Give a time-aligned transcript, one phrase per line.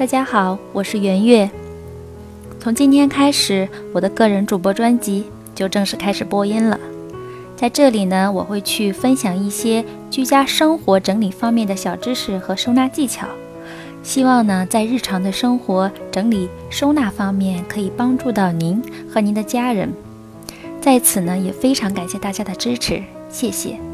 [0.00, 1.50] 大家好我是圆月。
[2.58, 6.80] 从今天开始我的个人主播专辑就正式开始播音了。
[7.54, 13.26] 在这里呢我会去分享一些居家生活整理方面的小知识和收纳技巧。
[14.02, 19.92] 希望呢在日常的生活整理收纳方面可以帮助到您和您的家人。
[20.80, 23.89] 在此呢也非常感谢大家的支持谢谢。